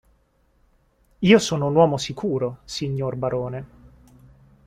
[1.19, 3.65] Io sono un uomo sicuro, signor barone.